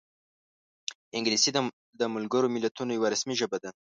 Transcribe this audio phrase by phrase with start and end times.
[1.17, 1.49] انګلیسي
[1.99, 3.69] د ملګرو ملتونو یوه رسمي ژبه ده